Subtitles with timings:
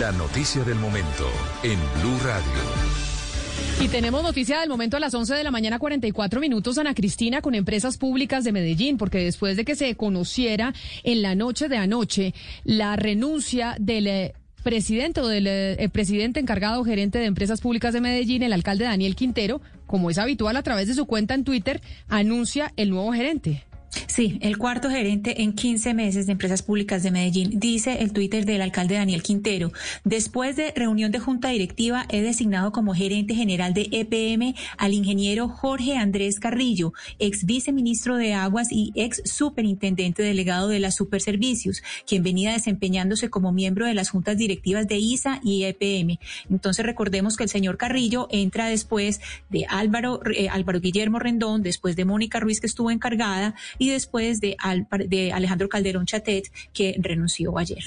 [0.00, 1.30] La noticia del momento
[1.62, 3.80] en Blue Radio.
[3.80, 7.40] Y tenemos noticia del momento a las 11 de la mañana, 44 minutos, Ana Cristina,
[7.40, 11.76] con empresas públicas de Medellín, porque después de que se conociera en la noche de
[11.76, 17.94] anoche la renuncia del eh, presidente o del eh, presidente encargado gerente de empresas públicas
[17.94, 21.44] de Medellín, el alcalde Daniel Quintero, como es habitual a través de su cuenta en
[21.44, 23.65] Twitter, anuncia el nuevo gerente.
[24.06, 28.44] Sí, el cuarto gerente en 15 meses de Empresas Públicas de Medellín, dice el Twitter
[28.44, 29.72] del alcalde Daniel Quintero.
[30.04, 35.48] Después de reunión de junta directiva, he designado como gerente general de EPM al ingeniero
[35.48, 42.22] Jorge Andrés Carrillo, ex viceministro de Aguas y ex superintendente delegado de las Superservicios, quien
[42.22, 46.18] venía desempeñándose como miembro de las juntas directivas de ISA y EPM.
[46.50, 49.20] Entonces recordemos que el señor Carrillo entra después
[49.50, 54.40] de Álvaro, eh, Álvaro Guillermo Rendón, después de Mónica Ruiz que estuvo encargada y después
[54.40, 54.56] de,
[55.06, 57.82] de Alejandro Calderón Chatet, que renunció ayer.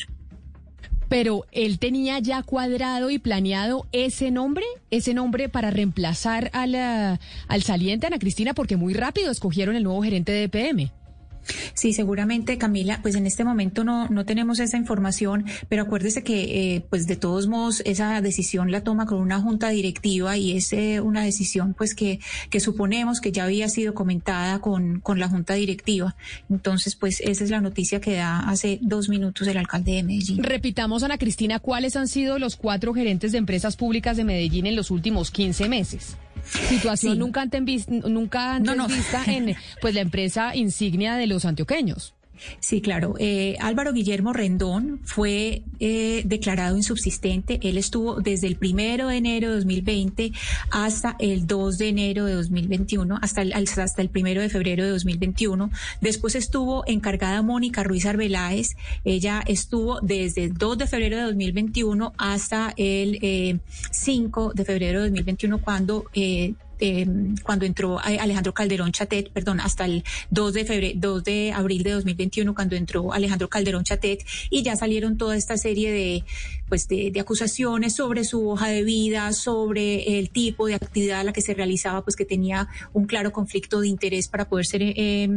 [1.10, 7.20] Pero él tenía ya cuadrado y planeado ese nombre, ese nombre para reemplazar a la,
[7.48, 10.92] al saliente Ana Cristina, porque muy rápido escogieron el nuevo gerente de EPM.
[11.74, 16.76] Sí, seguramente, Camila, pues en este momento no, no tenemos esa información, pero acuérdese que,
[16.76, 20.72] eh, pues de todos modos, esa decisión la toma con una junta directiva y es
[20.74, 25.30] eh, una decisión, pues que, que suponemos que ya había sido comentada con, con la
[25.30, 26.16] junta directiva.
[26.50, 30.44] Entonces, pues esa es la noticia que da hace dos minutos el alcalde de Medellín.
[30.44, 34.76] Repitamos, Ana Cristina, ¿cuáles han sido los cuatro gerentes de empresas públicas de Medellín en
[34.76, 36.18] los últimos 15 meses?
[36.44, 42.14] Situación nunca antes, nunca antes vista en pues la empresa insignia de los antioqueños.
[42.60, 43.16] Sí, claro.
[43.20, 47.60] Eh, Álvaro Guillermo Rendón fue eh, declarado insubsistente.
[47.64, 50.32] Él estuvo desde el primero de enero de 2020
[50.72, 54.92] hasta el 2 de enero de 2021, hasta el, hasta el primero de febrero de
[54.92, 55.72] 2021.
[56.02, 58.76] Después estuvo encargada Mónica Ruiz Arbeláez.
[59.04, 63.60] Ella estuvo desde el 2 de febrero de 2021 hasta el eh,
[63.92, 66.06] 5 de febrero de 2021 cuando
[66.80, 67.06] eh,
[67.44, 71.92] cuando entró Alejandro Calderón Chatet, perdón, hasta el 2 de febrero, 2 de abril de
[71.92, 76.24] 2021, cuando entró Alejandro Calderón Chatet, y ya salieron toda esta serie de,
[76.68, 81.34] pues, de, acusaciones sobre su hoja de vida, sobre el tipo de actividad a la
[81.34, 85.28] que se realizaba, pues que tenía un claro conflicto de interés para poder ser eh,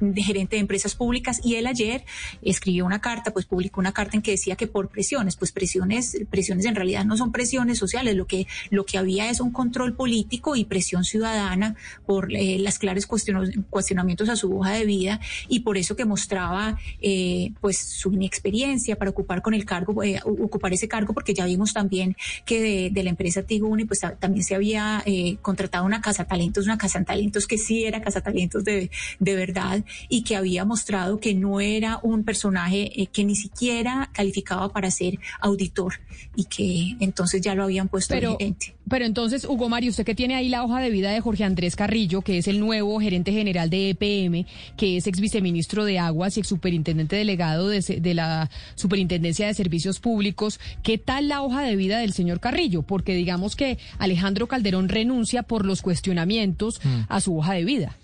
[0.00, 2.04] de gerente de empresas públicas y él ayer
[2.42, 6.16] escribió una carta, pues publicó una carta en que decía que por presiones, pues presiones,
[6.30, 9.94] presiones en realidad no son presiones sociales, lo que, lo que había es un control
[9.94, 11.76] político y presión ciudadana
[12.06, 16.78] por eh, las claras cuestionamientos a su hoja de vida y por eso que mostraba
[17.00, 21.46] eh, pues su inexperiencia para ocupar con el cargo, eh, ocupar ese cargo, porque ya
[21.46, 25.04] vimos también que de, la empresa Tiguni pues también se había
[25.40, 29.84] contratado una casa talentos, una casa talentos que sí era casa talentos de, de verdad
[30.08, 34.90] y que había mostrado que no era un personaje eh, que ni siquiera calificaba para
[34.90, 35.94] ser auditor
[36.36, 38.74] y que entonces ya lo habían puesto pero, gerente.
[38.88, 41.76] Pero entonces, Hugo Mario, usted que tiene ahí la hoja de vida de Jorge Andrés
[41.76, 46.36] Carrillo, que es el nuevo gerente general de EPM, que es ex viceministro de Aguas
[46.36, 51.62] y ex superintendente delegado de, de la Superintendencia de Servicios Públicos, ¿qué tal la hoja
[51.62, 52.82] de vida del señor Carrillo?
[52.82, 57.00] Porque digamos que Alejandro Calderón renuncia por los cuestionamientos mm.
[57.08, 57.96] a su hoja de vida.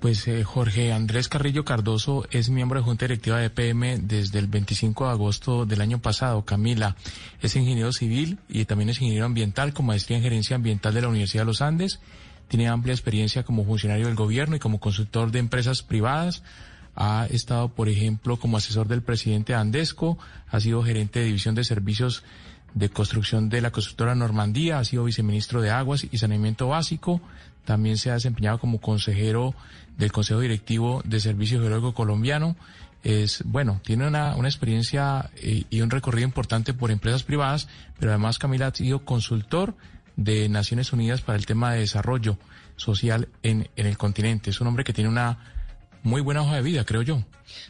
[0.00, 4.46] Pues eh, Jorge Andrés Carrillo Cardoso es miembro de Junta Directiva de EPM desde el
[4.46, 6.44] 25 de agosto del año pasado.
[6.44, 6.94] Camila
[7.42, 11.08] es ingeniero civil y también es ingeniero ambiental con maestría en gerencia ambiental de la
[11.08, 11.98] Universidad de los Andes.
[12.46, 16.44] Tiene amplia experiencia como funcionario del gobierno y como consultor de empresas privadas.
[16.94, 20.16] Ha estado, por ejemplo, como asesor del presidente Andesco,
[20.48, 22.22] ha sido gerente de división de servicios
[22.74, 27.20] de construcción de la constructora Normandía, ha sido viceministro de Aguas y Saneamiento Básico,
[27.68, 29.54] también se ha desempeñado como consejero
[29.98, 32.56] del Consejo Directivo de Servicio Geológico Colombiano.
[33.04, 37.68] Es, bueno, tiene una, una experiencia y, eh, y un recorrido importante por empresas privadas,
[37.98, 39.76] pero además Camila ha sido consultor
[40.16, 42.38] de Naciones Unidas para el tema de desarrollo
[42.76, 44.48] social en, en el continente.
[44.48, 45.36] Es un hombre que tiene una
[46.02, 47.22] muy buena hoja de vida, creo yo.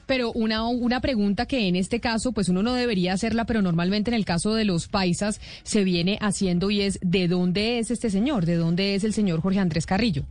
[0.07, 4.11] Pero una, una pregunta que en este caso, pues uno no debería hacerla, pero normalmente
[4.11, 8.11] en el caso de los paisas se viene haciendo y es, ¿de dónde es este
[8.11, 8.47] señor?
[8.47, 10.25] ¿De dónde es el señor Jorge Andrés Carrillo?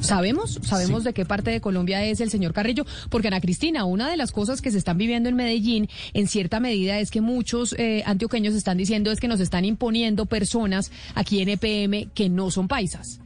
[0.00, 0.60] ¿Sabemos?
[0.62, 2.84] ¿Sabemos de qué parte de Colombia es el señor Carrillo?
[3.08, 6.60] Porque Ana Cristina, una de las cosas que se están viviendo en Medellín, en cierta
[6.60, 11.40] medida, es que muchos eh, antioqueños están diciendo es que nos están imponiendo personas aquí
[11.40, 13.20] en EPM que no son paisas.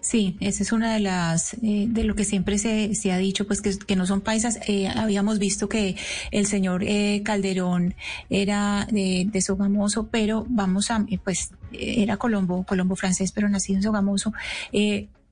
[0.00, 3.46] Sí, esa es una de las, eh, de lo que siempre se, se ha dicho,
[3.46, 4.58] pues que, que no son paisas.
[4.66, 5.96] Eh, habíamos visto que
[6.30, 7.94] el señor eh, Calderón
[8.30, 13.78] era de, de, Sogamoso, pero vamos a, eh, pues era Colombo, Colombo francés, pero nacido
[13.78, 14.32] en Sogamoso.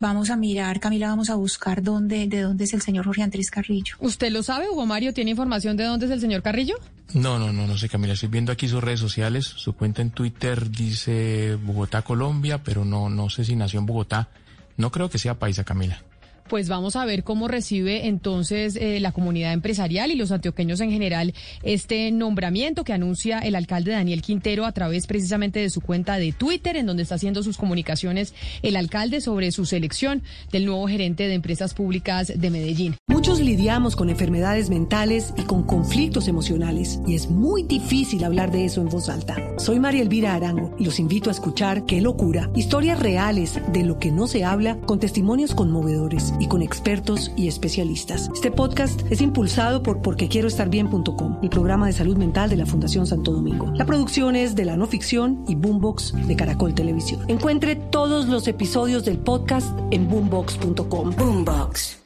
[0.02, 3.52] Vamos a mirar, Camila, vamos a buscar dónde, de dónde es el señor Jorge Andrés
[3.52, 3.94] Carrillo.
[4.00, 5.14] ¿Usted lo sabe, Hugo Mario?
[5.14, 6.74] ¿Tiene información de dónde es el señor Carrillo?
[7.14, 8.14] No, no, no, no sé, Camila.
[8.14, 9.44] Estoy viendo aquí sus redes sociales.
[9.44, 14.28] Su cuenta en Twitter dice Bogotá, Colombia, pero no, no sé si nació en Bogotá.
[14.76, 16.02] No creo que sea paisa, Camila
[16.48, 20.90] pues vamos a ver cómo recibe entonces eh, la comunidad empresarial y los antioqueños en
[20.90, 26.16] general este nombramiento que anuncia el alcalde Daniel Quintero a través precisamente de su cuenta
[26.16, 30.86] de Twitter, en donde está haciendo sus comunicaciones el alcalde sobre su selección del nuevo
[30.88, 32.96] gerente de empresas públicas de Medellín.
[33.08, 38.64] Muchos lidiamos con enfermedades mentales y con conflictos emocionales y es muy difícil hablar de
[38.64, 39.36] eso en voz alta.
[39.58, 43.98] Soy María Elvira Arango y los invito a escuchar Qué locura, historias reales de lo
[43.98, 48.30] que no se habla con testimonios conmovedores y con expertos y especialistas.
[48.34, 53.32] Este podcast es impulsado por porquequieroestarbien.com, el programa de salud mental de la Fundación Santo
[53.32, 53.70] Domingo.
[53.74, 57.24] La producción es de la no ficción y Boombox de Caracol Televisión.
[57.28, 61.10] Encuentre todos los episodios del podcast en boombox.com.
[61.16, 61.98] Boombox.